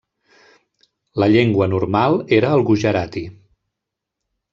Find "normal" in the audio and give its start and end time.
1.73-2.17